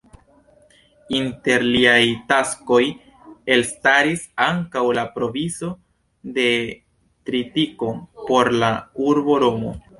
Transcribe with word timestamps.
Inter 1.17 1.65
liaj 1.67 2.07
taskoj 2.31 2.79
elstaris 3.57 4.25
ankaŭ 4.47 4.85
la 5.01 5.05
provizo 5.19 5.71
de 6.41 6.49
tritiko 7.31 7.95
por 8.31 8.55
la 8.65 8.77
urbo 9.13 9.43
Romo. 9.49 9.81